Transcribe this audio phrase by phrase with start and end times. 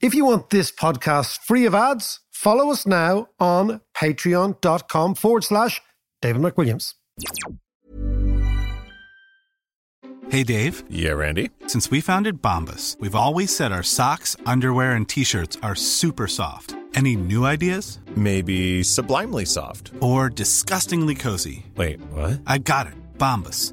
[0.00, 5.80] If you want this podcast free of ads, follow us now on patreon.com forward slash
[6.22, 6.94] David McWilliams.
[10.30, 10.84] Hey, Dave.
[10.90, 11.50] Yeah, Randy.
[11.66, 16.28] Since we founded Bombas, we've always said our socks, underwear, and t shirts are super
[16.28, 16.76] soft.
[16.94, 17.98] Any new ideas?
[18.14, 19.92] Maybe sublimely soft.
[20.00, 21.66] Or disgustingly cozy?
[21.76, 22.40] Wait, what?
[22.46, 22.94] I got it.
[23.18, 23.72] Bombas.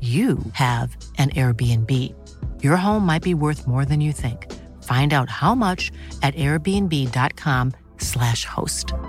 [0.00, 1.90] you have an Airbnb.
[2.60, 4.52] Your home might be worth more than you think.
[4.82, 8.92] Find out how much at airbnb.com/slash host.
[8.92, 9.00] What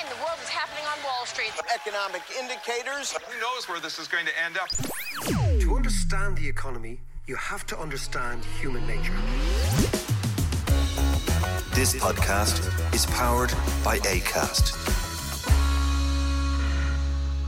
[0.00, 1.52] in the world is happening on Wall Street?
[1.74, 3.12] economic indicators.
[3.12, 4.68] Who knows where this is going to end up?
[5.60, 9.14] To understand the economy, you have to understand human nature.
[11.80, 13.48] This podcast is powered
[13.82, 14.76] by ACAST.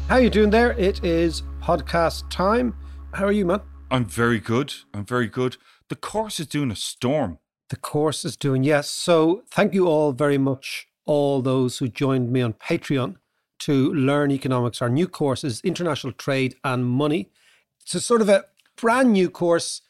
[0.08, 0.72] How you doing there?
[0.78, 2.74] It is podcast time.
[3.12, 3.60] How are you, man?
[3.90, 4.72] I'm very good.
[4.94, 5.58] I'm very good.
[5.90, 7.40] The course is doing a storm.
[7.68, 8.88] The course is doing yes.
[8.88, 13.16] So thank you all very much, all those who joined me on Patreon
[13.58, 14.80] to learn economics.
[14.80, 17.28] Our new course is International Trade and Money.
[17.82, 19.82] It's a sort of a brand new course,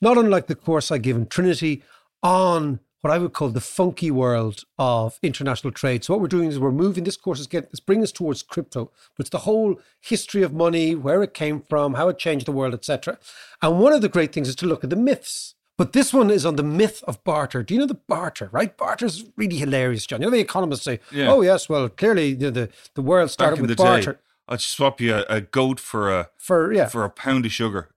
[0.00, 1.82] not unlike the course I give in Trinity
[2.22, 6.04] on what I would call the funky world of international trade.
[6.04, 8.42] So what we're doing is we're moving this course is getting it's bringing us towards
[8.42, 12.46] crypto, but it's the whole history of money, where it came from, how it changed
[12.46, 13.18] the world, etc.
[13.62, 15.54] And one of the great things is to look at the myths.
[15.78, 17.62] But this one is on the myth of barter.
[17.62, 18.76] Do you know the barter, right?
[18.76, 20.20] Barter's really hilarious, John.
[20.20, 21.32] You know the economists say, Yeah.
[21.32, 25.00] "Oh yes, well clearly know, the the world started with the barter." day, I'd swap
[25.00, 27.88] you a, a goat for a For yeah, for a pound of sugar.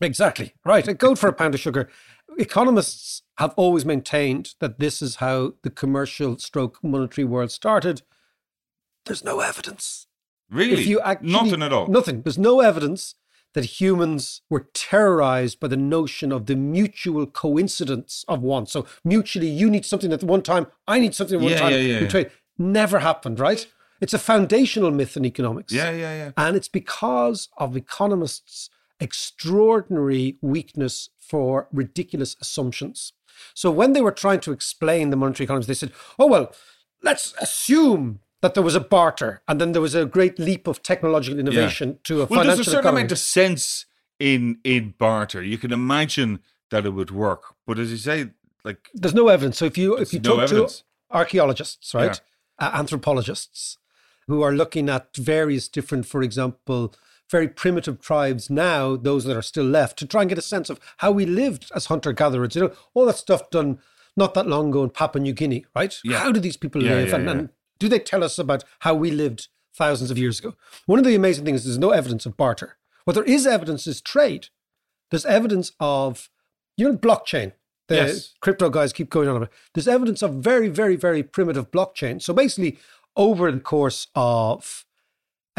[0.00, 0.54] Exactly.
[0.64, 0.88] Right.
[0.88, 1.88] A goat for a pound of sugar.
[2.40, 8.00] Economists have always maintained that this is how the commercial stroke monetary world started.
[9.04, 10.06] There's no evidence.
[10.50, 10.72] Really?
[10.72, 11.86] If you actually, Nothing at all.
[11.88, 12.22] Nothing.
[12.22, 13.14] There's no evidence
[13.52, 18.70] that humans were terrorized by the notion of the mutual coincidence of want.
[18.70, 21.72] So mutually, you need something at one time, I need something at one Yeah, time.
[21.72, 22.08] yeah, yeah, yeah.
[22.08, 22.30] trade.
[22.56, 23.66] Never happened, right?
[24.00, 25.74] It's a foundational myth in economics.
[25.74, 26.32] Yeah, yeah, yeah.
[26.38, 33.12] And it's because of economists' extraordinary weakness for ridiculous assumptions.
[33.54, 36.52] So when they were trying to explain the monetary economy, they said, oh, well,
[37.02, 40.82] let's assume that there was a barter and then there was a great leap of
[40.82, 43.00] technological innovation to a Well, financial there's a certain economy.
[43.02, 43.86] amount of sense
[44.18, 45.42] in in barter.
[45.42, 46.40] You can imagine
[46.70, 48.30] that it would work, but as you say,
[48.64, 49.58] like There's no evidence.
[49.58, 50.78] So if you if you no talk evidence.
[50.78, 50.84] to
[51.16, 52.20] archaeologists, right,
[52.58, 53.78] uh, anthropologists,
[54.26, 56.94] who are looking at various different, for example,
[57.30, 60.68] very primitive tribes now, those that are still left, to try and get a sense
[60.68, 62.54] of how we lived as hunter gatherers.
[62.54, 63.78] You know, all that stuff done
[64.16, 65.96] not that long ago in Papua New Guinea, right?
[66.04, 66.18] Yeah.
[66.18, 67.48] How do these people Yeah, live, yeah, and, and
[67.78, 70.54] do they tell us about how we lived thousands of years ago?
[70.86, 72.76] One of the amazing things is there's no evidence of barter.
[73.04, 74.48] What there is evidence is trade.
[75.10, 76.28] There's evidence of,
[76.76, 77.52] you know, blockchain.
[77.88, 78.34] The Yes.
[78.40, 79.48] crypto guys keep going on about.
[79.48, 79.54] It.
[79.74, 82.20] There's evidence of very, very, very primitive blockchain.
[82.22, 82.78] So basically,
[83.16, 84.84] over the course of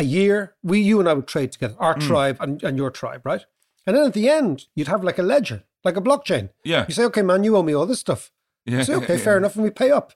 [0.01, 2.07] a year, we, you and I would trade together, our Hmm.
[2.09, 3.44] tribe and, and your tribe, right?
[3.85, 6.50] And then at the end, you'd have like a ledger, like a blockchain.
[6.63, 6.85] Yeah.
[6.88, 8.31] You say, okay, man, you owe me all this stuff.
[8.66, 10.13] yeah, You say, okay, yeah, fair enough, and we pay up.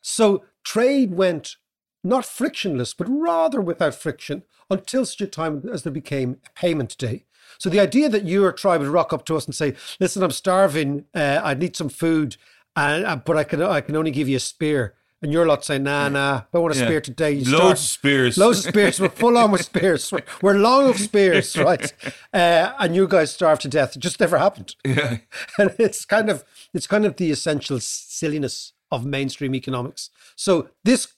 [0.00, 1.56] So trade went
[2.02, 6.96] not frictionless, but rather without friction until such a time as there became a payment
[6.96, 7.24] day.
[7.58, 10.30] So the idea that your tribe would rock up to us and say, "Listen, I'm
[10.30, 11.04] starving.
[11.14, 12.36] Uh, I need some food,
[12.76, 15.64] and uh, but I can I can only give you a spear." And your lot
[15.64, 16.86] saying, "Nah, nah, don't want a Yeah.
[16.86, 18.38] spear today." You Loads start- of spears.
[18.38, 18.98] loads of spears.
[19.00, 20.10] We're full on with spears.
[20.12, 21.92] We're, we're long of spears, right?
[22.32, 23.96] Uh, and you guys starved to death.
[23.96, 25.18] It just never happened Yeah.
[25.58, 30.08] and it's kind of it's kind of the essential silliness of mainstream economics.
[30.36, 31.08] So this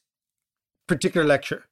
[0.89, 1.65] particular lecture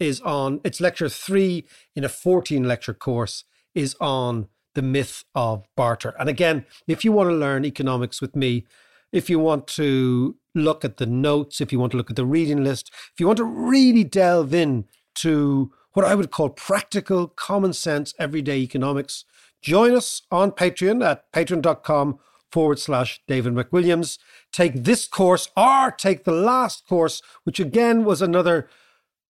[0.00, 3.44] is on it's lecture 3 in a 14 lecture course
[3.74, 6.14] is on the myth of barter.
[6.18, 8.66] And again, if you want to learn economics with me,
[9.12, 12.26] if you want to look at the notes, if you want to look at the
[12.26, 14.86] reading list, if you want to really delve in
[15.16, 19.24] to what I would call practical, common sense, everyday economics.
[19.62, 22.18] Join us on Patreon at patreon.com
[22.52, 24.18] forward slash David McWilliams.
[24.52, 28.68] Take this course or take the last course, which again was another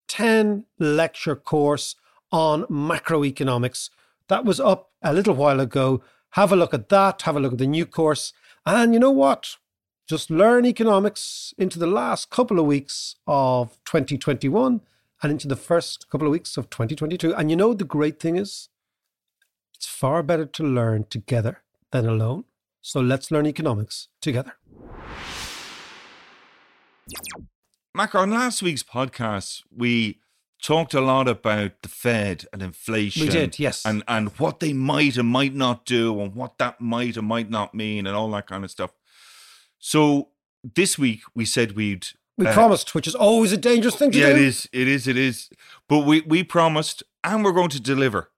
[0.09, 1.95] 10 lecture course
[2.33, 3.91] on macroeconomics.
[4.29, 6.03] That was up a little while ago.
[6.31, 7.23] Have a look at that.
[7.23, 8.33] Have a look at the new course.
[8.65, 9.57] And you know what?
[10.07, 14.81] Just learn economics into the last couple of weeks of 2021
[15.21, 17.35] and into the first couple of weeks of 2022.
[17.35, 18.69] And you know, the great thing is,
[19.75, 22.45] it's far better to learn together than alone.
[22.83, 24.53] So let's learn economics together.
[27.93, 30.21] Macro, on last week's podcast, we
[30.63, 33.27] talked a lot about the Fed and inflation.
[33.27, 33.85] We did, yes.
[33.85, 37.51] And and what they might and might not do and what that might and might
[37.51, 38.93] not mean and all that kind of stuff.
[39.79, 40.29] So
[40.75, 42.07] this week we said we'd
[42.39, 44.33] We uh, promised, which is always a dangerous thing to Yeah, do.
[44.33, 44.69] Yeah, it is.
[44.73, 45.09] It is.
[45.09, 45.51] It is.
[45.89, 48.31] But we we promised and we're going to deliver.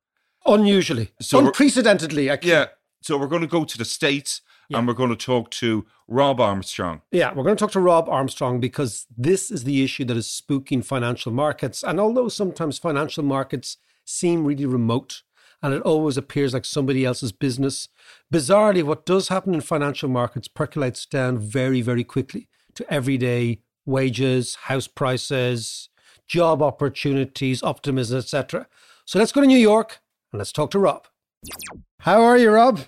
[0.46, 2.52] Unusually, So unprecedentedly, actually.
[2.52, 2.66] Yeah.
[3.02, 4.40] So we're going to go to the States
[4.70, 7.02] and we're going to talk to Rob Armstrong.
[7.10, 10.26] Yeah, we're going to talk to Rob Armstrong because this is the issue that is
[10.26, 11.82] spooking financial markets.
[11.82, 15.22] And although sometimes financial markets seem really remote
[15.62, 17.88] and it always appears like somebody else's business,
[18.32, 24.54] bizarrely, what does happen in financial markets percolates down very, very quickly to everyday wages,
[24.54, 25.88] house prices,
[26.26, 28.66] job opportunities, optimism, etc.
[29.04, 30.00] So let's go to New York
[30.32, 31.06] and let's talk to Rob.
[32.00, 32.80] How are you, Rob?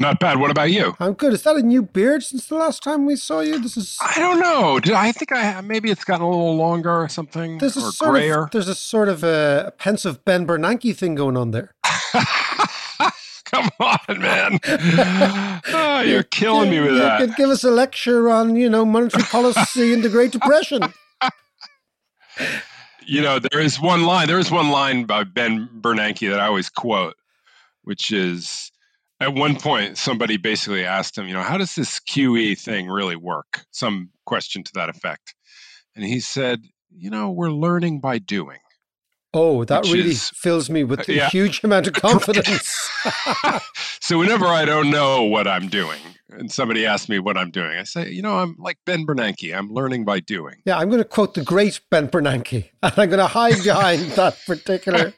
[0.00, 0.40] Not bad.
[0.40, 0.96] What about you?
[0.98, 1.34] I'm good.
[1.34, 3.58] Is that a new beard since the last time we saw you?
[3.60, 4.80] This is I don't know.
[4.80, 7.92] Did I think I maybe it's gotten a little longer or something there's a or
[7.92, 8.44] sort grayer?
[8.44, 11.74] of there's a sort of a pensive Ben Bernanke thing going on there.
[13.44, 14.58] Come on, man.
[14.64, 17.20] Oh, you're killing me with you that.
[17.20, 20.82] could give us a lecture on you know monetary policy in the Great Depression.
[23.06, 24.28] You know, there is one line.
[24.28, 27.16] There is one line by Ben Bernanke that I always quote,
[27.82, 28.69] which is
[29.20, 33.16] at one point somebody basically asked him, you know, how does this QE thing really
[33.16, 33.64] work?
[33.70, 35.34] Some question to that effect.
[35.94, 38.58] And he said, you know, we're learning by doing.
[39.32, 41.28] Oh, that really is- fills me with uh, a yeah.
[41.28, 42.90] huge amount of confidence.
[44.00, 46.00] so whenever I don't know what I'm doing
[46.30, 49.56] and somebody asks me what I'm doing, I say, you know, I'm like Ben Bernanke.
[49.56, 50.56] I'm learning by doing.
[50.64, 54.02] yeah, I'm going to quote the great Ben Bernanke, and I'm going to hide behind
[54.12, 55.12] that particular.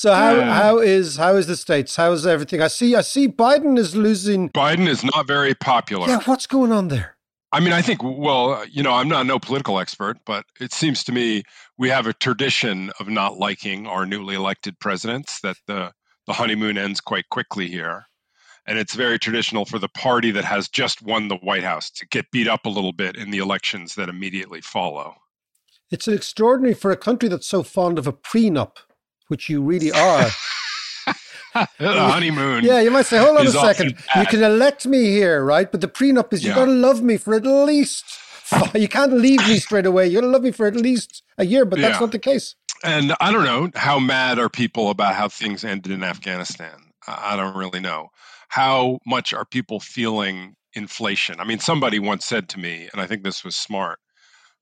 [0.00, 0.54] So how Yeah.
[0.54, 1.96] how is how is the states?
[1.96, 2.62] How is everything?
[2.62, 4.48] I see I see Biden is losing.
[4.48, 6.08] Biden is not very popular.
[6.08, 7.18] Yeah, what's going on there?
[7.52, 11.04] I mean, I think, well, you know, I'm not no political expert, but it seems
[11.04, 11.42] to me
[11.76, 15.92] we have a tradition of not liking our newly elected presidents, that the,
[16.26, 18.06] the honeymoon ends quite quickly here.
[18.66, 22.06] And it's very traditional for the party that has just won the White House to
[22.06, 25.16] get beat up a little bit in the elections that immediately follow.
[25.90, 28.76] It's an extraordinary for a country that's so fond of a prenup,
[29.30, 30.26] which you really are.
[31.54, 32.64] the honeymoon.
[32.64, 33.96] Yeah, you might say, hold on a second.
[34.16, 35.70] You can elect me here, right?
[35.70, 36.56] But the prenup is you Yeah.
[36.56, 38.04] got to love me for at least.
[38.74, 40.08] You can't leave me straight away.
[40.08, 42.00] You got to love me for at least a year, but that's Yeah.
[42.00, 42.56] not the case.
[42.82, 46.74] And I don't know how mad are people about how things ended in Afghanistan.
[47.06, 48.08] I don't really know.
[48.48, 51.38] How much are people feeling inflation?
[51.38, 53.98] I mean, somebody once said to me, and I think this was smart.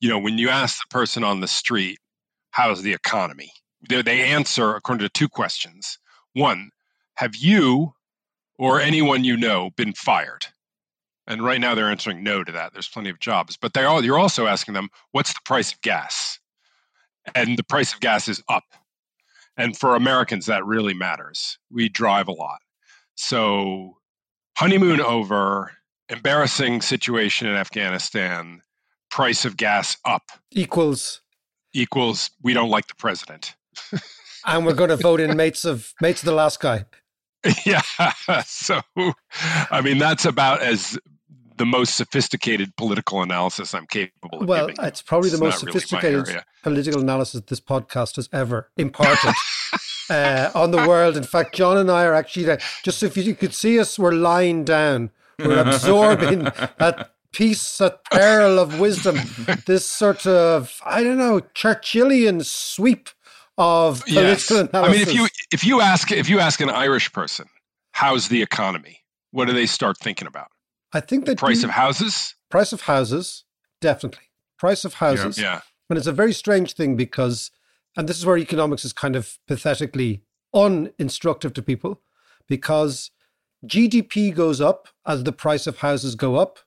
[0.01, 1.99] You know, when you ask the person on the street,
[2.51, 3.51] "How's the economy?"
[3.89, 5.99] They, they answer according to two questions.
[6.33, 6.71] One,
[7.15, 7.95] have you
[8.59, 10.47] or anyone you know been fired?
[11.27, 12.73] And right now they're answering no to that.
[12.73, 14.03] There's plenty of jobs, but they are.
[14.03, 16.39] You're also asking them, "What's the price of gas?"
[17.35, 18.65] and the price of gas is up.
[19.57, 21.59] And for Americans, that really matters.
[21.71, 22.61] We drive a lot.
[23.17, 23.99] So,
[24.57, 25.73] honeymoon over,
[26.09, 28.61] embarrassing situation in Afghanistan,
[29.11, 31.23] price of gas up Equals,
[31.75, 33.57] equals we don't like the president.
[34.47, 36.85] And we're going to vote in mates of mates of the last guy.
[37.67, 37.83] yeah.
[38.45, 38.81] So,
[39.71, 40.99] I mean, that's about as
[41.57, 44.85] the most sophisticated political analysis I'm capable of Well, giving.
[44.85, 49.35] it's probably the It's most not really sophisticated political analysis this podcast has ever imparted
[50.11, 51.17] uh, on the world.
[51.17, 54.13] In fact, John and I are actually like, just if you could see us, we're
[54.13, 56.45] lying down, we're absorbing
[56.79, 59.19] that piece, that pearl of wisdom,
[59.67, 63.11] this sort of I don't know Churchillian sweep
[63.59, 64.71] of political Yes.
[64.73, 67.47] I mean, if you if you ask if you ask an Irish person,
[67.93, 69.01] how's the economy?
[69.33, 70.49] What do they start thinking about?
[70.93, 72.35] I think that Price of houses?
[72.51, 73.45] price of houses,
[73.83, 74.25] definitely
[74.59, 75.39] price of houses.
[75.39, 75.61] Yeah.
[75.91, 77.51] And it's a very strange thing because,
[77.97, 80.23] and this is where economics is kind of pathetically
[80.55, 82.01] uninstructive to people,
[82.49, 83.11] because
[83.67, 86.61] GDP goes up as the price of houses go up,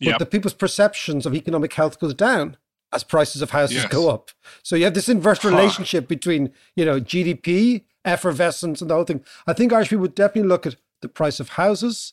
[0.00, 0.18] but Yep.
[0.18, 2.56] the people's perceptions of economic health goes down
[2.92, 3.86] as prices of houses Yes.
[3.92, 4.30] go up.
[4.62, 9.24] So you have this inverse relationship between, you know, GDP, effervescence, and the whole thing.
[9.46, 12.12] I think Irish people would definitely look at the price of houses.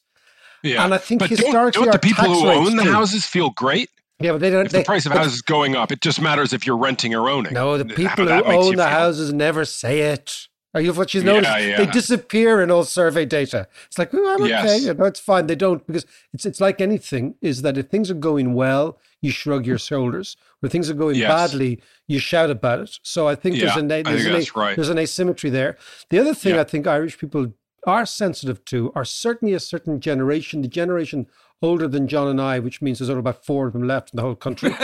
[0.64, 0.84] Yeah.
[0.84, 2.92] And I think but don't- historically don't, the people who own the too.
[2.92, 3.90] houses feel great?
[4.22, 4.66] Yeah, but they don't.
[4.66, 7.16] If they, the price of houses is going up, it just matters if you're renting
[7.16, 7.54] or owning.
[7.54, 8.90] No, the people who own the feel.
[8.90, 10.48] houses never say it.
[10.76, 11.52] Are you what she's Yeah, noticed?
[11.78, 13.68] They disappear in all survey data.
[13.88, 14.78] It's like, oh, I'm okay.
[14.78, 15.48] You know, it's fine.
[15.48, 17.36] They don't because it's it's like anything.
[17.42, 20.38] Is that if things are going well, you shrug your shoulders.
[20.60, 21.30] When things are going Yes.
[21.52, 23.00] badly, you shout about it.
[23.02, 24.76] So I think there's Yeah, an I there's, think an, right.
[24.76, 25.76] there's an asymmetry there.
[26.12, 26.62] The other thing Yeah.
[26.62, 27.54] I think Irish people
[27.88, 31.26] are sensitive to are certainly a certain generation, the generation
[31.62, 34.18] older than John and I, which means there's only about four of them left in
[34.18, 34.72] the whole country.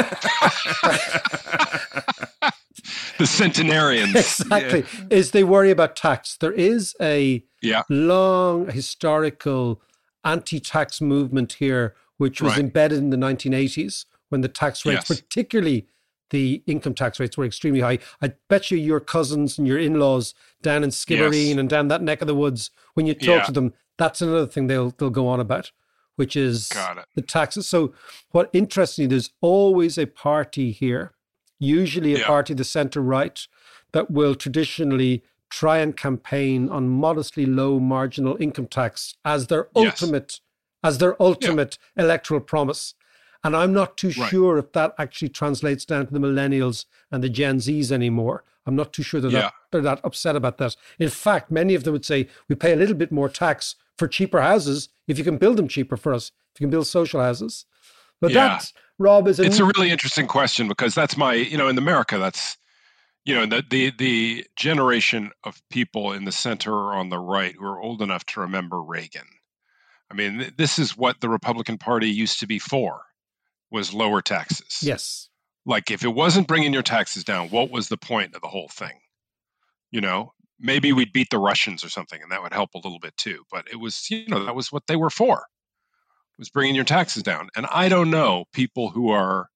[3.18, 4.16] The centenarians.
[4.16, 7.84] exactly is they worry about tax there is a Yeah.
[7.90, 9.82] long historical
[10.24, 12.60] anti-tax movement here which was Right.
[12.62, 15.20] embedded in the 1980s when the tax rates Yes.
[15.22, 15.88] particularly
[16.32, 20.34] the income tax rates were extremely high i bet you your cousins and your in-laws
[20.62, 21.58] down in skibbereen Yes.
[21.58, 23.44] and down that neck of the woods when you talk Yeah.
[23.44, 25.72] to them that's another thing they'll they'll go on about
[26.16, 26.70] which is
[27.16, 27.94] the taxes so
[28.32, 31.12] what interestingly there's always a party here
[31.60, 32.28] usually a Yeah.
[32.28, 33.48] party the center right
[33.94, 40.02] that will traditionally try and campaign on modestly low marginal income tax as their Yes.
[40.02, 40.40] ultimate
[40.84, 42.94] as their ultimate electoral promise
[43.44, 44.30] and i'm not too Right.
[44.30, 48.76] sure if that actually translates down to the millennials and the gen z's anymore i'm
[48.76, 49.42] not too sure that, Yeah.
[49.42, 52.74] that they're that upset about that in fact many of them would say we pay
[52.74, 56.14] a little bit more tax for cheaper houses if you can build them cheaper for
[56.14, 57.66] us if you can build social houses
[58.22, 58.48] but Yeah.
[58.48, 62.18] that rob is it's a really interesting question because that's my you know in america
[62.18, 62.58] that's
[63.26, 67.56] you know the the the generation of people in the center or on the right
[67.58, 69.26] who are old enough to remember reagan.
[70.12, 73.02] I mean th- this is what the republican party used to be for
[73.72, 74.80] was lower taxes.
[74.82, 75.30] Yes.
[75.66, 78.70] Like if it wasn't bringing your taxes down what was the point of the whole
[78.70, 79.00] thing?
[79.92, 83.00] You know maybe we'd beat the russians or something and that would help a little
[83.00, 85.44] bit too but it was you know that was what they were for
[86.38, 89.48] was bringing your taxes down and i don't know people who are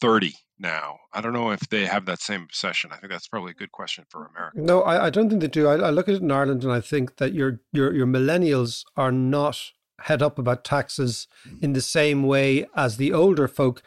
[0.00, 3.50] 30 now i don't know if they have that same obsession i think that's probably
[3.50, 5.66] a good question for america No, I, I don't think they do.
[5.68, 8.84] I, I look at it in Ireland and I think that your your your millennials
[8.96, 11.26] are not head up about taxes
[11.60, 13.82] in the same way as the older folk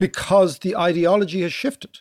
[0.00, 2.00] because the ideology has shifted.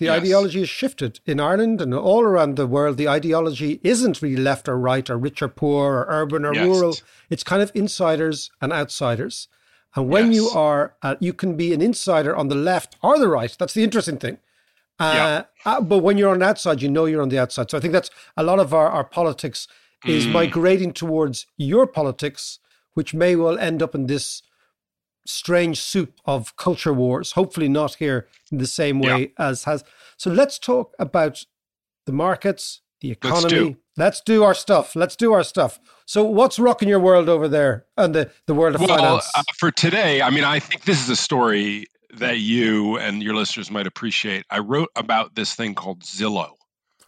[0.00, 0.22] The Yes.
[0.22, 2.96] ideology has shifted in Ireland and all around the world.
[2.96, 6.66] The ideology isn't really left or right or rich or poor or urban or Yes.
[6.66, 6.96] rural.
[7.28, 9.48] It's kind of insiders and outsiders.
[9.94, 13.28] And when you are, uh, you can be an insider on the left or the
[13.28, 13.54] right.
[13.58, 14.38] That's the interesting thing.
[14.98, 17.70] Uh, uh, but when you're on the outside, you know you're on the outside.
[17.70, 19.68] So I think that's a lot of our, our politics
[20.06, 20.32] is Mm.
[20.32, 22.58] migrating towards your politics,
[22.94, 24.42] which may well end up in this
[25.26, 27.32] strange soup of culture wars.
[27.32, 29.84] Hopefully, not here in the same way as has.
[30.16, 31.44] So let's talk about
[32.06, 33.72] the markets, the Let's economy.
[33.72, 33.76] do.
[33.96, 34.96] Let's do our stuff.
[34.96, 35.78] Let's do our stuff.
[36.06, 39.30] So, what's rocking your world over there and the, the world of well finance?
[39.36, 43.34] uh, for today i mean i think this is a story that you and your
[43.34, 46.54] listeners might appreciate i wrote about this thing called zillow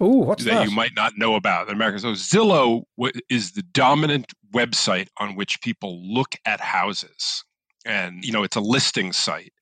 [0.03, 0.69] oh, what's that, that?
[0.69, 2.01] you might not know about in America.
[2.01, 2.83] So Zillow
[3.31, 7.45] is the dominant website on which people look at houses,
[7.85, 9.53] and you know it's a listing site.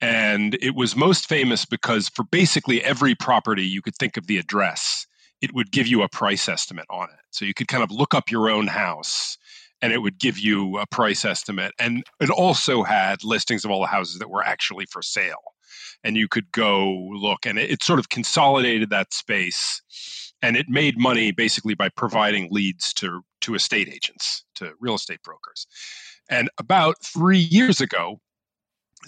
[0.00, 4.38] And it was most famous because for basically every property, you could think of the
[4.38, 5.06] address.
[5.40, 7.18] It would give you a price estimate on it.
[7.30, 9.36] So you could kind of look up your own house
[9.82, 11.72] and it would give you a price estimate.
[11.80, 15.54] And it also had listings of all the houses that were actually for sale
[16.04, 20.68] and you could go look and it, it sort of consolidated that space and it
[20.68, 25.66] made money basically by providing leads to to estate agents to real estate brokers
[26.28, 28.20] and about 3 years ago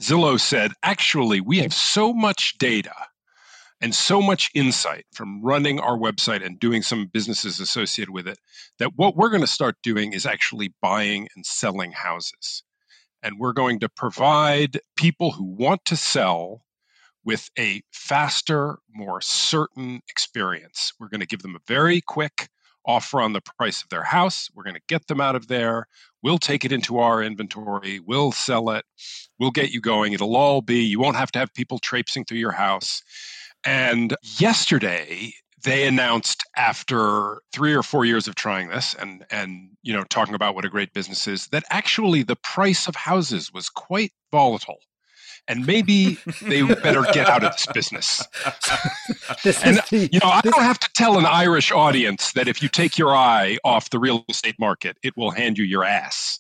[0.01, 2.95] Zillow said actually we have so much data
[3.83, 8.39] and so much insight from running our website and doing some businesses associated with it
[8.79, 12.63] that what we're going to start doing is actually buying and selling houses
[13.23, 16.63] and we're going to provide people who want to sell
[17.25, 20.93] with a faster, more certain experience.
[20.99, 22.49] We're going to give them a very quick
[22.87, 24.49] offer on the price of their house.
[24.55, 25.87] We're going to get them out of there.
[26.23, 28.01] We'll take it into our inventory.
[28.01, 28.85] We'll sell it.
[29.39, 30.13] We'll get you going.
[30.13, 33.03] It'll all be, you won't have to have people traipsing through your house.
[33.65, 35.33] And yesterday,
[35.63, 40.35] they announced after three or four years of trying this and and you know talking
[40.35, 44.79] about what a great business is that actually the price of houses was quite volatile
[45.51, 48.27] and maybe they better get out of this business.
[49.45, 52.49] This and the- you know, I this- don't have to tell an Irish audience that
[52.49, 55.85] if you take your eye off the real estate market, it will hand you your
[55.85, 56.39] ass.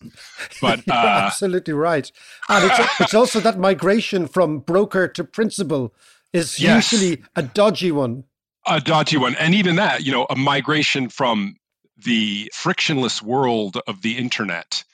[0.60, 0.92] But uh,
[1.26, 2.10] absolutely right.
[2.48, 5.94] And it's, it's also that migration from broker to principal
[6.32, 6.92] is Yes.
[6.92, 8.24] usually a dodgy one.
[8.66, 9.34] a dodgy one.
[9.36, 11.56] And even that, you know, a migration from
[11.96, 14.84] the frictionless world of the internet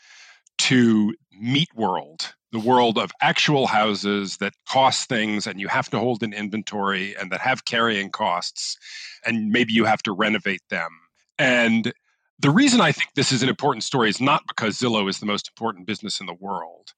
[0.59, 5.99] to meat world, the world of actual houses that cost things and you have to
[5.99, 8.77] hold an inventory and that have carrying costs
[9.25, 10.91] and maybe you have to renovate them.
[11.39, 11.93] And
[12.39, 15.27] the reason I think this is an important story is not because Zillow is the
[15.27, 16.93] most important business in the world.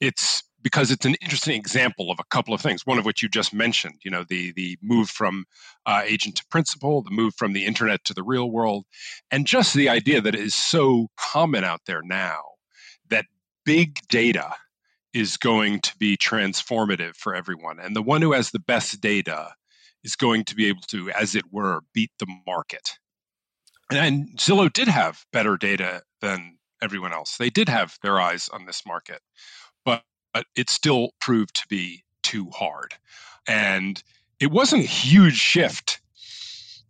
[0.00, 2.84] It's because it's an interesting example of a couple of things.
[2.84, 5.44] One of which you just mentioned, you know, the the move from
[5.86, 8.84] uh, agent to principal, the move from the internet to the real world,
[9.30, 12.40] and just the idea that it is so common out there now
[13.10, 13.26] that
[13.64, 14.54] big data
[15.18, 19.52] is going to be transformative for everyone, and the one who has the best data
[20.04, 22.98] is going to be able to, as it were, beat the market.
[23.90, 27.36] And, and Zillow did have better data than everyone else.
[27.36, 29.20] They did have their eyes on this market,
[29.84, 32.94] but, but it still proved to be too hard.
[33.48, 34.00] And
[34.38, 36.00] it wasn't a huge shift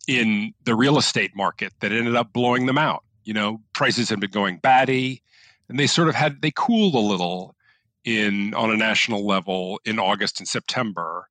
[0.07, 3.05] in the real estate market that ended up blowing them out.
[3.25, 5.23] You know, prices had been going batty,
[5.69, 7.55] and they sort of had they cooled a little
[8.05, 11.29] in on a national level in August and September.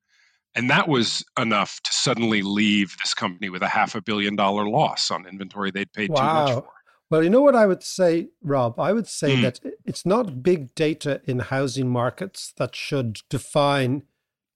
[0.55, 4.67] And that was enough to suddenly leave this company with a half a billion dollar
[4.67, 6.65] loss on inventory they'd paid too much for.
[7.09, 8.79] Well, you know what I would say, Rob?
[8.79, 9.41] I would say Hmm.
[9.43, 14.03] that it's not big data in housing markets that should define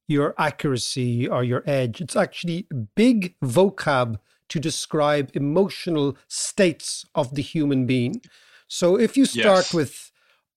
[0.07, 2.01] your accuracy or your edge.
[2.01, 4.17] It's actually big vocab
[4.49, 8.21] to describe emotional states of the human being.
[8.67, 9.73] So if you start Yes.
[9.73, 10.11] with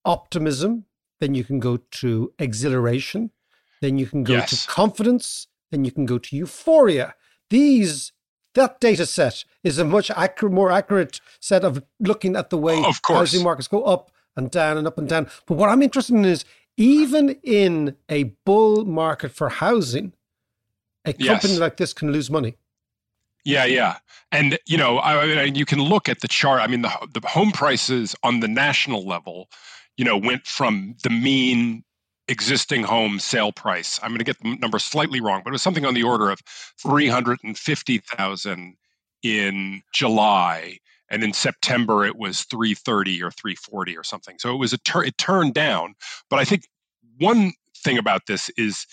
[0.04, 0.86] optimism,
[1.20, 3.30] then you can go to exhilaration,
[3.80, 4.50] then you can go Yes.
[4.66, 7.14] to confidence, then you can go to euphoria.
[7.50, 8.12] These
[8.54, 12.76] that data set is a much accurate, more accurate set of looking at the way
[12.84, 13.18] Of course.
[13.18, 15.28] housing markets go up and down and up and down.
[15.46, 16.44] But what I'm interested in is
[16.76, 20.12] even in a bull market for housing,
[21.04, 21.42] a Yes.
[21.42, 22.56] company like this can lose money.
[23.44, 23.98] Yeah, yeah,
[24.32, 26.60] and you know, I, I mean, you can look at the chart.
[26.62, 29.50] I mean, the the home prices on the national level,
[29.96, 31.84] you know, went from the mean
[32.28, 34.00] existing home sale price.
[34.02, 36.30] I'm going to get the number slightly wrong, but it was something on the order
[36.30, 36.40] of
[36.80, 38.76] three hundred and fifty thousand
[39.22, 40.78] in July,
[41.10, 44.36] and in September it was three thirty or three forty or something.
[44.38, 45.94] So it was a tur- it turned down.
[46.30, 46.64] But I think
[47.18, 48.86] one thing about this is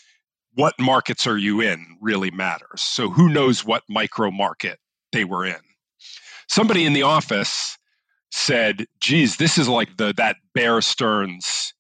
[0.54, 2.82] what markets are you in really matters.
[2.82, 4.80] So who knows what micro market
[5.14, 5.56] they were in?
[6.50, 7.78] Somebody in the office
[8.32, 11.74] said, "Geez, this is like the that Bear Stearns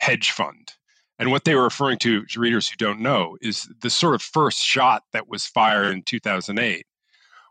[0.00, 0.72] hedge fund."
[1.18, 4.22] And what they were referring to, to readers who don't know, is the sort of
[4.22, 6.86] first shot that was fired in 2008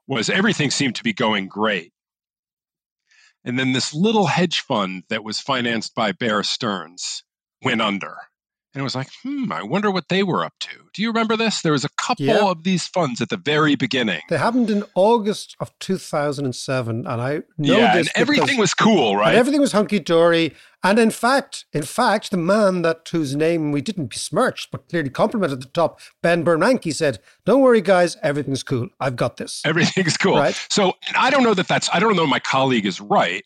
[0.08, 1.92] was everything seemed to be going great.
[3.44, 7.24] And then this little hedge fund that was financed by Bear Stearns
[7.62, 8.16] went under.
[8.78, 10.70] And it was like, hmm, I wonder what they were up to.
[10.94, 11.64] Do you remember this?
[11.64, 14.22] There was a couple of these funds at the very beginning.
[14.30, 18.74] They happened in August of 2007, and I know yeah, this and everything because- was
[18.76, 19.30] cool, right?
[19.30, 20.54] And everything was hunky dory.
[20.84, 25.10] And in fact, in fact, the man that whose name we didn't besmirch but clearly
[25.10, 28.90] complimented at the top, Ben Bernanke, said, "Don't worry, guys, everything's cool.
[29.00, 30.38] I've got this." Everything's cool.
[30.38, 30.68] Right.
[30.70, 33.44] So I don't know that that's I don't know my colleague is right,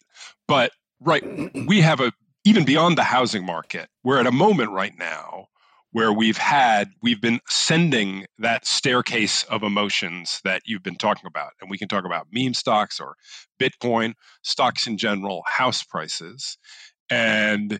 [0.49, 1.23] but right
[1.65, 2.11] we have a
[2.43, 5.47] even beyond the housing market, we're at a moment right now
[5.91, 11.51] where we've had we've been sending that staircase of emotions that you've been talking about.
[11.59, 13.15] And we can talk about meme stocks or
[13.59, 16.57] Bitcoin, stocks in general, house prices.
[17.09, 17.79] And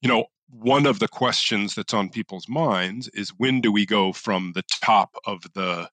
[0.00, 4.12] you know, one of the questions that's on people's minds is when do we go
[4.12, 5.88] from the top of the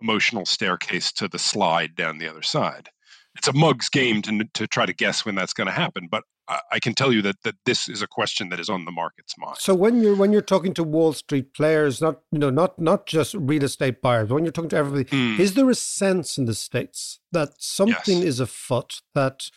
[0.00, 2.88] emotional staircase to the slide down the other side.
[3.36, 6.24] It's a mug's game to, to try to guess when that's going to happen, but
[6.72, 9.38] I, can tell you that, that this is a question that is on the market's
[9.38, 9.56] mind.
[9.58, 13.06] So when you're when you're talking to Wall Street players, not you know not not
[13.06, 15.38] just real estate buyers, when you're talking to everybody, Mm.
[15.38, 18.26] is there a sense in the states that something Yes.
[18.26, 19.00] is afoot?
[19.14, 19.48] That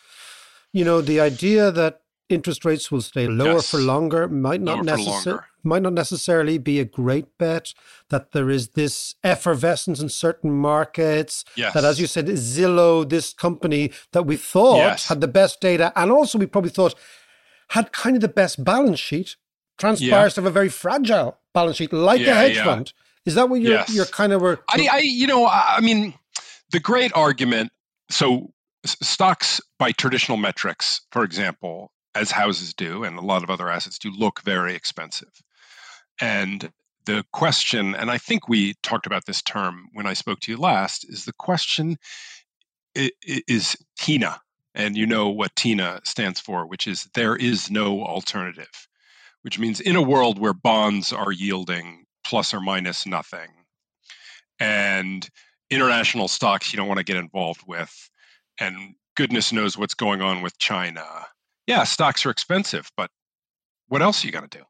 [0.72, 2.02] you know the idea that
[2.34, 6.86] interest rates will stay lower for longer might not necessarily might not necessarily be a
[6.86, 7.74] great bet.
[8.10, 11.46] That there is this effervescence in certain markets.
[11.56, 11.74] Yes.
[11.74, 15.08] That as you said, Zillow, this company that we thought Yes.
[15.08, 16.96] had the best data, and also we probably thought
[17.70, 19.36] had kind of the best balance sheet
[19.78, 22.66] transpires to have a very fragile balance sheet, like a hedge yeah.
[22.66, 22.94] fund.
[23.26, 23.94] Is that what you're Yes.
[23.94, 24.60] you're kind of were?
[24.70, 26.14] I, I, you know, I mean,
[26.72, 27.72] the great argument.
[28.10, 28.52] So,
[28.86, 33.98] stocks by traditional metrics, for example, as houses do, and a lot of other assets
[33.98, 35.32] do, look very expensive.
[36.22, 36.72] And
[37.06, 40.58] the question, and I think we talked about this term when I spoke to you
[40.58, 41.98] last, is the question
[42.96, 44.40] is TINA.
[44.76, 48.88] And you know what TINA stands for, which is there is no alternative,
[49.44, 53.50] which means in a world where bonds are yielding plus or minus nothing,
[54.60, 55.30] and
[55.70, 58.10] international stocks you don't want to get involved with,
[58.60, 61.06] and goodness knows what's going on with China.
[61.68, 63.10] Yeah, stocks are expensive, but
[63.88, 64.64] what else are you going to do?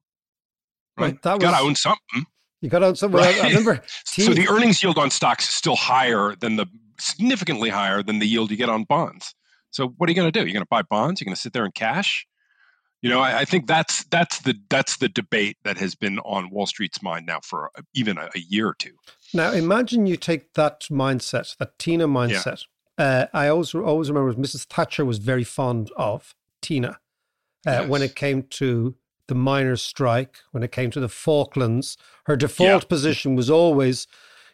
[0.98, 1.20] Right.
[1.22, 2.26] That you got to own something.
[2.62, 3.20] You got to own something.
[3.24, 3.44] Right?
[3.44, 3.82] I remember.
[4.06, 6.68] so the earnings yield on stocks is still higher than the
[7.00, 9.34] significantly higher than the yield you get on bonds.
[9.72, 10.46] So what are you going to do?
[10.46, 11.20] You're going to buy bonds?
[11.20, 12.28] You're going to sit there in cash?
[13.02, 16.50] You know, I, I, think that's that's the that's the debate that has been on
[16.52, 18.94] Wall Street's mind now for a, even a, a, year or two.
[19.34, 22.64] Now, imagine you take that mindset, that Tina mindset.
[22.98, 23.06] Yeah.
[23.06, 24.68] Uh, I always always remember Mrs.
[24.68, 27.00] Thatcher was very fond of Tina
[27.68, 27.90] uh, yes.
[27.90, 28.96] when it came to
[29.28, 31.98] the miners' strike, when it came to the Falklands.
[32.26, 32.88] Her default yeah.
[32.88, 34.08] position was always,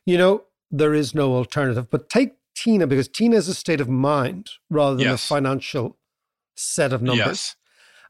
[0.05, 1.89] you know, there is no alternative.
[1.89, 5.23] But take Tina because Tina is a state of mind rather than yes.
[5.23, 5.97] a financial
[6.55, 7.25] set of numbers.
[7.25, 7.55] Yes.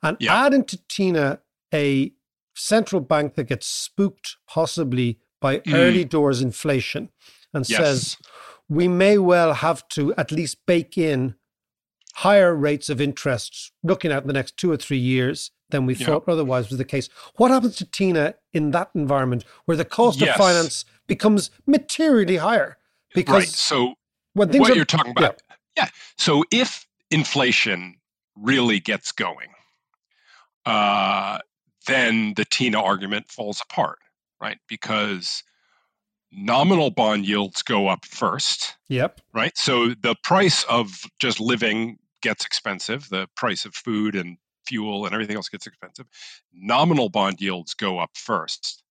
[0.02, 0.46] And yeah.
[0.46, 1.40] add into Tina
[1.74, 2.12] a
[2.56, 5.74] central bank that gets spooked possibly by mm.
[5.74, 7.10] early doors inflation
[7.54, 8.18] and says,
[8.68, 11.36] we may well have to at least bake in
[12.20, 16.28] higher rates of interest looking at the next two or three years than we thought
[16.28, 17.08] otherwise was the case.
[17.38, 20.32] What happens to Tina in that environment where the cost yes.
[20.32, 22.78] of finance becomes materially higher?
[23.16, 23.48] Because right.
[23.48, 23.94] So
[24.34, 25.42] when things what are, you're talking about,
[25.78, 25.84] yeah.
[25.84, 25.90] yeah.
[26.18, 27.96] So if inflation
[28.36, 29.54] really gets going,
[30.66, 31.40] uh,
[31.88, 34.00] then the Tina argument falls apart,
[34.42, 34.58] right?
[34.68, 35.42] Because
[36.34, 38.76] nominal bond yields go up first.
[38.90, 39.22] Yep.
[39.34, 39.58] Right.
[39.58, 43.10] So the price of just living gets expensive.
[43.10, 46.06] The price of food and fuel and everything else gets expensive.
[46.54, 48.84] Nominal bond yields go up first,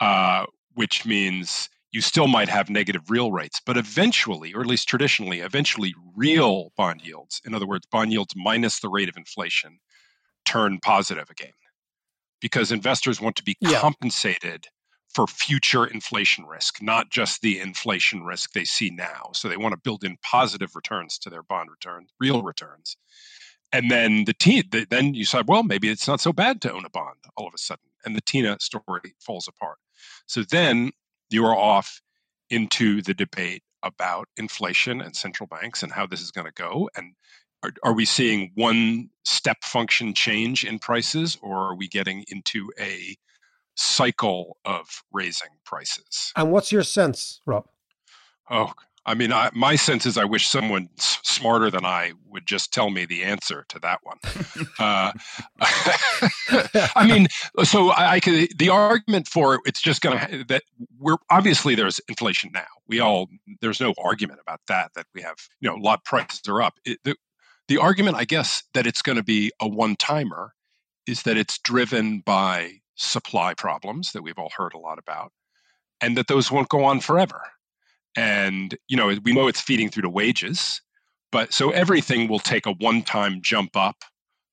[0.00, 4.88] uh, which means you still might have negative real rates, but eventually, or at least
[4.88, 9.78] traditionally, eventually real bond yields, in other words, bond yields minus the rate of inflation,
[10.44, 11.52] turn positive again
[12.40, 13.80] because investors want to be yeah.
[13.80, 14.66] compensated
[15.14, 19.30] for future inflation risk, not just the inflation risk they see now.
[19.32, 22.96] So they want to build in positive returns to their bond returns, real returns.
[23.72, 26.84] And then the T, then you said, well, maybe it's not so bad to own
[26.84, 27.84] a bond all of a sudden.
[28.04, 29.78] And the Tina story falls apart.
[30.26, 30.92] So then
[31.30, 32.00] you are off
[32.50, 36.88] into the debate about inflation and central banks and how this is going to go.
[36.96, 37.14] And
[37.82, 43.16] are, we seeing one step function change in prices, or are we getting into a
[43.74, 46.32] cycle of raising prices?
[46.36, 47.66] And what's your sense, Rob?
[48.50, 48.72] Oh,
[49.06, 52.72] I mean, I, my sense is I wish someone s- smarter than I would just
[52.72, 54.18] tell me the answer to that one.
[54.78, 55.12] uh,
[56.96, 57.26] I mean,
[57.64, 60.62] so I, I could, the argument for it's just going to that
[60.98, 62.64] we're obviously there's inflation now.
[62.88, 63.28] We all
[63.60, 64.92] there's no argument about that.
[64.94, 66.74] That we have you know a lot prices are up.
[66.86, 67.14] It, the,
[67.68, 70.54] the argument, I guess, that it's going to be a one timer
[71.06, 75.32] is that it's driven by supply problems that we've all heard a lot about,
[76.00, 77.40] and that those won't go on forever.
[78.16, 80.80] And you know we know it's feeding through to wages
[81.34, 83.96] but so everything will take a one-time jump up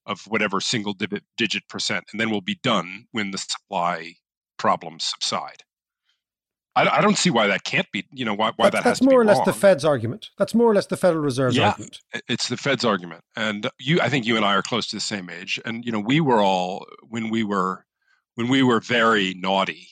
[0.08, 0.96] of whatever single
[1.38, 4.16] digit percent and then we'll be done when the supply
[4.58, 5.62] problems subside.
[6.76, 9.02] I, I don't see why that can't be you know why, why that's, that that's
[9.04, 10.32] more or less the fed's argument.
[10.40, 12.00] That's more or less the federal reserve's yeah, argument.
[12.28, 13.22] it's the fed's argument.
[13.36, 15.60] And you i think you and i are close to the same age.
[15.64, 17.86] And you know we were all when we were
[18.36, 19.88] when we were very naughty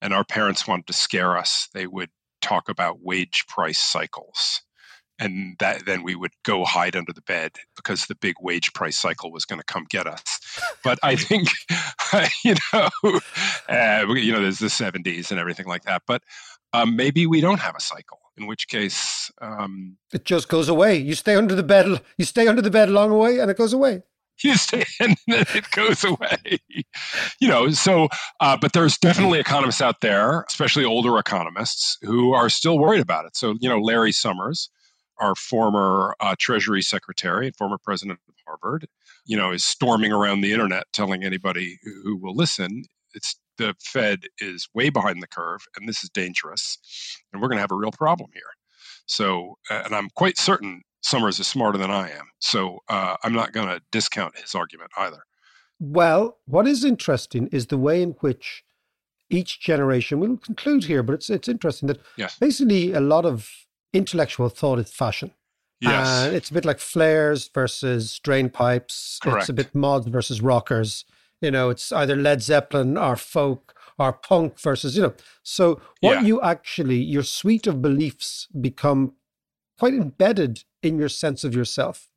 [0.00, 4.62] and our parents wanted to scare us they would talk about wage price cycles
[5.18, 8.96] and that then we would go hide under the bed because the big wage price
[8.96, 10.40] cycle was going to come get us.
[10.82, 11.48] But I think,
[12.44, 12.88] you know,
[13.68, 16.02] uh, you know, there's the 70s and everything like that.
[16.06, 16.22] But
[16.72, 18.18] um, maybe we don't have a cycle.
[18.36, 20.96] In which case, um, it just goes away.
[20.96, 22.00] You stay under the bed.
[22.18, 24.02] You stay under the bed long way, and it goes away.
[24.38, 26.58] Stay and then it goes away.
[27.40, 28.08] you know, so,
[28.40, 33.24] uh, but there's definitely economists out there, especially older economists, who are still worried about
[33.24, 33.36] it.
[33.36, 34.70] So, you know, Larry Summers,
[35.18, 38.88] our former uh, Treasury Secretary and former president of Harvard,
[39.26, 43.74] you know, is storming around the internet telling anybody who, who will listen, it's the
[43.80, 46.78] Fed is way behind the curve and this is dangerous
[47.32, 48.42] and we're going to have a real problem here.
[49.06, 52.30] So, uh, and I'm quite certain Summers is smarter than I am.
[52.38, 55.22] So uh, I'm not going to discount his argument either.
[55.78, 58.64] Well, what is interesting is the way in which
[59.28, 62.38] each generation, we'll conclude here, but it's, it's interesting that yes.
[62.38, 63.50] basically a lot of
[63.92, 65.32] intellectual thought is fashion.
[65.80, 66.06] Yes.
[66.06, 69.18] Uh, it's a bit like flares versus drain pipes.
[69.22, 69.42] Correct.
[69.42, 71.04] It's a bit mods versus rockers.
[71.42, 75.14] You know, it's either Led Zeppelin or folk or punk versus, you know.
[75.42, 76.22] So what Yeah.
[76.22, 79.12] you actually, your suite of beliefs become
[79.78, 82.08] quite embedded in your sense of yourself.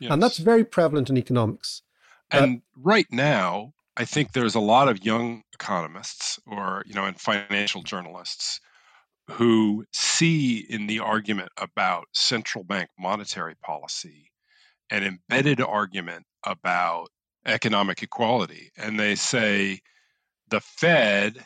[0.00, 1.82] And that's very prevalent in economics.
[2.30, 7.20] And right now, I think there's a lot of young economists or, you know, and
[7.20, 8.60] financial journalists
[9.30, 14.30] who see in the argument about central bank monetary policy
[14.90, 17.08] an embedded argument about
[17.44, 18.70] economic equality.
[18.76, 19.80] And they say
[20.48, 21.44] the Fed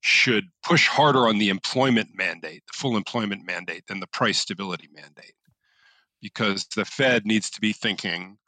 [0.00, 4.88] should push harder on the employment mandate, the full employment mandate, than the price stability
[4.94, 5.34] mandate.
[6.22, 8.38] Because the Fed needs to be thinking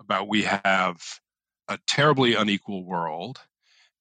[0.00, 1.02] about we have
[1.68, 3.40] a terribly unequal world.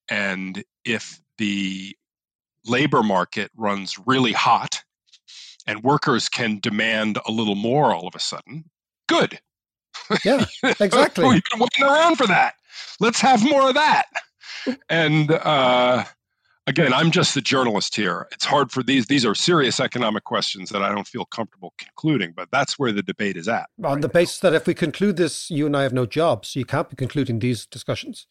[0.09, 1.95] And if the
[2.65, 4.83] labor market runs really hot
[5.67, 8.65] and workers can demand a little more all of a sudden,
[9.07, 9.39] good.
[10.23, 10.45] Yeah,
[10.79, 11.27] exactly.
[11.27, 12.55] We've been waiting around for that.
[12.99, 14.05] Let's have more of that.
[14.89, 16.05] And uh,
[16.67, 18.27] again, I'm just the journalist here.
[18.31, 19.05] It's hard for these.
[19.07, 23.03] These are serious economic questions that I don't feel comfortable concluding, but that's where the
[23.03, 23.69] debate is at.
[23.83, 26.59] On the basis that if we conclude this, you and I have no jobs, so
[26.59, 28.27] you can't be concluding these discussions.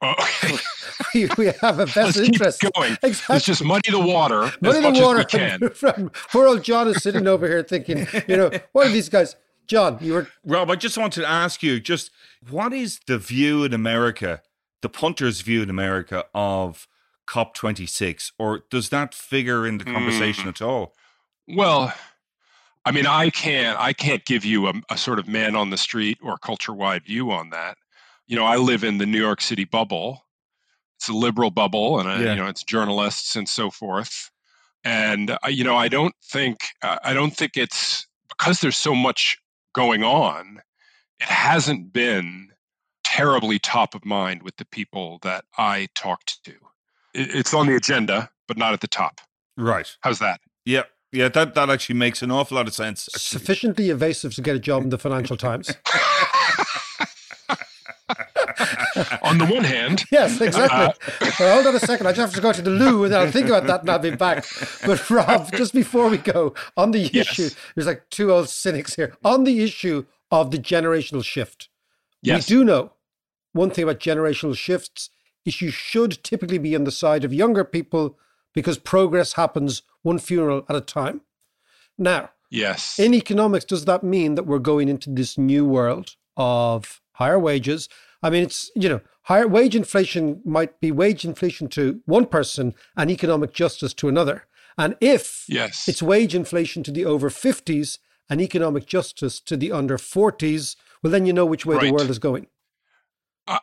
[0.00, 0.14] Oh,
[0.44, 0.56] okay.
[1.14, 2.64] we, we have a Let's vested keep interest.
[2.74, 2.96] going.
[3.02, 3.34] Exactly.
[3.34, 5.18] Let's just muddy the water Muddy as the much water.
[5.20, 5.70] as we can.
[5.74, 9.34] From- Poor old John is sitting over here thinking, you know, what are these guys?
[9.66, 12.10] John, you were Rob, I just wanted to ask you just
[12.48, 14.40] what is the view in America,
[14.80, 16.86] the punters' view in America of
[17.28, 20.48] COP26, or does that figure in the conversation Mm.
[20.48, 20.94] at all?
[21.46, 21.92] Well,
[22.84, 25.76] I mean, I can't I can't give you a, a sort of man on the
[25.76, 27.76] street or culture wide view on that.
[28.26, 30.24] You know, I live in the New York City bubble.
[30.96, 32.34] It's a liberal bubble, and uh, Yeah.
[32.34, 34.30] you know, it's journalists and so forth.
[34.84, 38.94] And uh, you know, I don't think uh, I don't think it's because there's so
[38.94, 39.36] much
[39.74, 40.60] going on.
[41.20, 42.48] It hasn't been
[43.04, 46.54] terribly top of mind with the people that I talked to.
[47.14, 49.20] It, it's on the agenda, but not at the top.
[49.56, 49.96] Right.
[50.02, 50.40] How's that?
[50.64, 50.82] Yeah.
[51.10, 53.08] Yeah, that, that actually makes an awful lot of sense.
[53.08, 53.38] actually.
[53.40, 55.70] sufficiently evasive to get a job in the Financial Times.
[59.22, 60.78] on the one hand, Yes, exactly.
[60.78, 60.92] Uh,
[61.40, 62.06] well, hold on a second.
[62.06, 63.98] I just have to go to the loo and I'll think about that and I'll
[63.98, 64.44] be back.
[64.84, 67.30] But Rob, just before we go, on the Yes.
[67.38, 69.16] issue, there's like two old cynics here.
[69.24, 71.68] On the issue of the generational shift,
[72.22, 72.48] Yes.
[72.50, 72.92] we do know
[73.52, 75.10] one thing about generational shifts
[75.48, 78.16] is you should typically be on the side of younger people
[78.54, 81.22] because progress happens one funeral at a time.
[81.96, 82.98] Now, Yes.
[82.98, 87.88] in economics, does that mean that we're going into this new world of higher wages?
[88.22, 92.74] I mean, it's, you know, higher wage inflation might be wage inflation to one person
[92.96, 94.44] and economic justice to another.
[94.76, 95.88] And if Yes.
[95.88, 97.98] it's wage inflation to the over 50s
[98.30, 102.10] and economic justice to the under 40s, well, then you know which way the world
[102.10, 102.46] is going.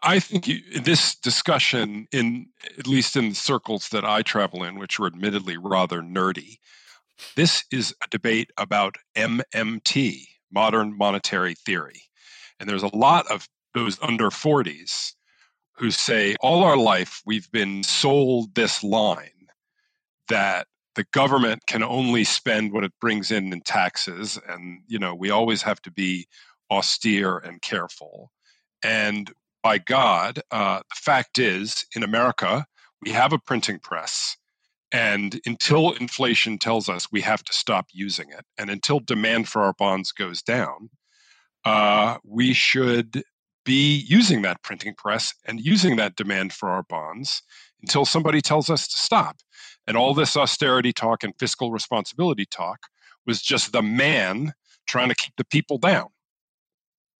[0.02, 0.50] I think
[0.84, 2.48] this discussion, in
[2.80, 6.58] at least in the circles that I travel in, which are admittedly rather nerdy,
[7.36, 12.02] this is a debate about MMT, modern monetary theory.
[12.60, 15.14] And there's a lot of those under 40s
[15.78, 19.30] who say, all our life we've been sold this line
[20.30, 24.40] that the government can only spend what it brings in in taxes.
[24.48, 26.28] And, you know, we always have to be
[26.72, 28.32] austere and careful.
[28.82, 29.32] And
[29.66, 32.68] by God, uh, the fact is, in America,
[33.02, 34.38] we have a printing press.
[34.92, 39.64] And until inflation tells us we have to stop using it, and until demand for
[39.64, 40.92] our bonds goes down,
[41.66, 43.24] uh, we should
[43.66, 47.42] be using that printing press and using that demand for our bonds
[47.82, 49.38] until somebody tells us to stop.
[49.88, 52.82] And all this austerity talk and fiscal responsibility talk
[53.26, 54.54] was just the man
[54.88, 56.10] trying to keep the people down.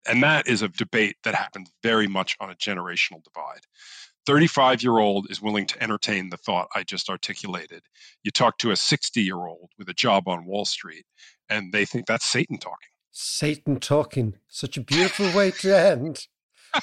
[0.08, 3.62] And that is a debate that happens very much on a generational divide.
[4.26, 7.84] 35 year old is willing to entertain the thought I just articulated.
[8.24, 11.06] You talk to a 60 year old with a job on Wall Street,
[11.50, 12.90] and they think that's Satan talking.
[13.12, 14.36] Satan talking.
[14.48, 16.28] Such a beautiful way to end.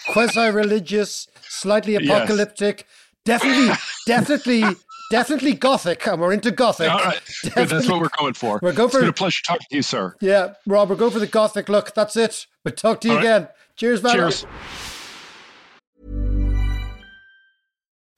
[0.08, 2.04] Quasi religious, slightly Yes.
[2.04, 2.86] apocalyptic,
[3.24, 3.74] definitely,
[4.06, 4.64] definitely,
[5.12, 6.06] definitely gothic.
[6.06, 6.90] And we're into gothic.
[6.90, 7.20] All right.
[7.54, 8.58] Good, that's what we're going for.
[8.62, 10.16] We're going it's for- been a pleasure talking to you, sir.
[10.20, 11.94] Yeah, Rob, we're going for the gothic look.
[11.94, 12.46] That's it.
[12.64, 13.26] We'll talk to you All right.
[13.26, 13.48] again.
[13.76, 14.14] Cheers, man.
[14.14, 14.46] Cheers.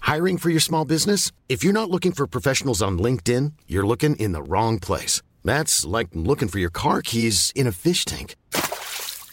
[0.03, 1.33] Hiring for your small business?
[1.49, 5.21] If you're not looking for professionals on LinkedIn, you're looking in the wrong place.
[5.43, 8.37] That's like looking for your car keys in a fish tank.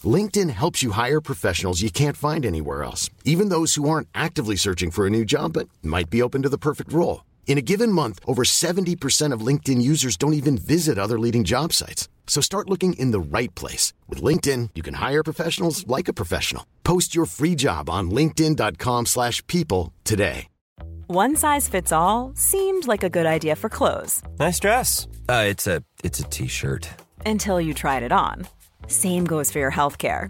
[0.04, 4.56] LinkedIn helps you hire professionals you can't find anywhere else, even those who aren't actively
[4.56, 7.22] searching for a new job but might be open to the perfect role.
[7.48, 11.74] In a given month, over 70% of LinkedIn users don't even visit other leading job
[11.74, 12.08] sites.
[12.28, 13.92] So start looking in the right place.
[14.08, 16.66] With LinkedIn, you can hire professionals like a professional.
[16.84, 20.48] Post your free job on linkedin.com/people slash people today.
[21.08, 24.22] One size fits all seemed like a good idea for clothes.
[24.40, 25.08] Nice dress.
[25.28, 26.88] Uh, it's a it's a t-shirt.
[27.26, 28.48] Until you tried it on.
[28.88, 30.30] Same goes for your healthcare.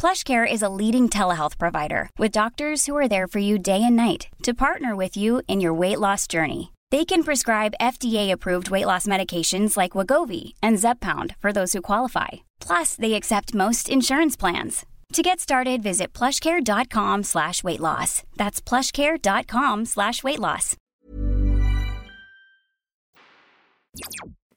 [0.00, 3.96] PlushCare is a leading telehealth provider with doctors who are there for you day and
[3.96, 6.72] night to partner with you in your weight loss journey.
[6.90, 12.28] They can prescribe FDA-approved weight loss medications like Wegovy and Zepbound for those who qualify.
[12.60, 14.86] Plus, they accept most insurance plans.
[15.12, 18.22] To get started, visit plushcare.com slash weight loss.
[18.38, 20.78] That's plushcare.com slash weight loss.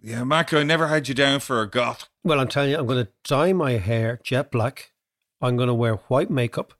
[0.01, 2.07] Yeah, Marco, I never had you down for a goth.
[2.23, 4.92] Well, I'm telling you, I'm going to dye my hair jet black.
[5.43, 6.73] I'm going to wear white makeup.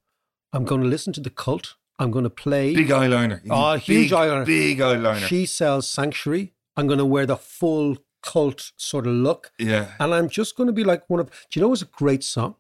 [0.54, 1.76] I'm going to listen to the cult.
[2.00, 2.74] I'm going to play.
[2.74, 3.42] Big eyeliner.
[3.50, 4.46] Oh, huge big, eyeliner.
[4.46, 5.28] Big eyeliner.
[5.28, 6.54] She sells Sanctuary.
[6.76, 9.52] I'm going to wear the full cult sort of look.
[9.60, 9.92] Yeah.
[10.00, 11.30] And I'm just going to be like one of.
[11.30, 12.56] Do you know it's a great song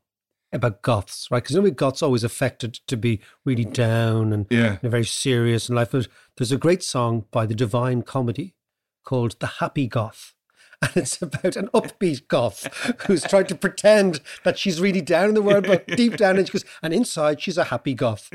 [0.51, 1.41] about goths, right?
[1.41, 4.77] Because you know, goths always affected to be really down and Yeah.
[4.83, 5.91] very serious in life.
[5.91, 8.55] There's a great song by the Divine Comedy
[9.03, 10.35] called "The Happy Goth."
[10.83, 12.67] And it's about an upbeat goth
[13.07, 16.45] who's trying to pretend that she's really down in the world, but deep down, and
[16.45, 18.29] she goes, and inside, she's a happy goth.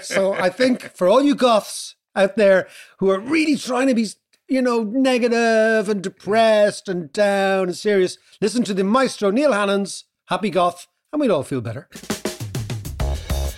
[0.00, 2.68] So I think for all you goths out there
[3.00, 4.08] who are really trying to be,
[4.48, 10.04] you know, negative and depressed and down and serious, listen to the maestro Neil Hannon's
[10.28, 11.86] Happy Goth, and we'll all feel better.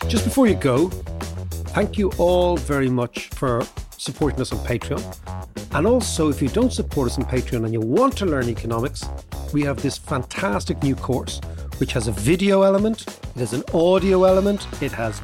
[0.08, 0.88] Just before you go,
[1.68, 3.62] thank you all very much for
[4.02, 5.00] supporting us on Patreon.
[5.74, 9.08] And also, if you don't support us on Patreon and you want to learn economics,
[9.52, 11.40] we have this fantastic new course
[11.78, 15.22] which has a video element, it has an audio element, it has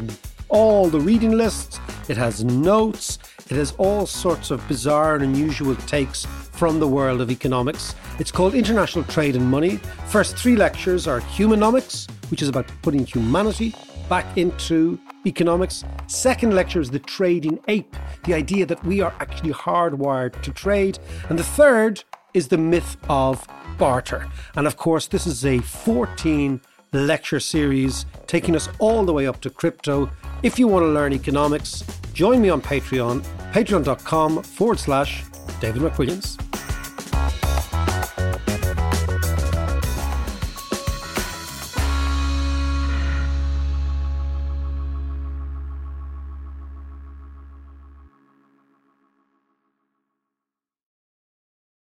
[0.49, 3.19] all the reading lists, it has notes,
[3.51, 7.95] it has all sorts of bizarre and unusual takes from the world of economics.
[8.19, 9.77] It's called International Trade and Money.
[10.07, 13.75] First three lectures are Humanomics, which is about putting humanity
[14.09, 15.85] back into economics.
[16.07, 17.95] Second lecture is the trading ape,
[18.25, 20.99] the idea that we are actually hardwired to trade.
[21.29, 23.47] And the third is the myth of
[23.79, 24.27] barter.
[24.55, 26.61] And of course, this is a 14
[26.93, 30.11] lecture series taking us all the way up to crypto.
[30.43, 35.25] If you want to learn economics, join me on Patreon, patreon.com forward slash
[35.61, 36.68] David McWilliams.